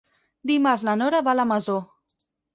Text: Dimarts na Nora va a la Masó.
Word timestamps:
Dimarts 0.51 0.85
na 0.87 0.95
Nora 1.03 1.21
va 1.29 1.35
a 1.37 1.41
la 1.41 1.47
Masó. 1.53 1.79